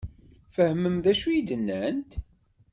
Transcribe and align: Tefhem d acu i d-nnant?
Tefhem 0.53 0.95
d 1.03 1.05
acu 1.11 1.27
i 1.37 1.41
d-nnant? 1.47 2.11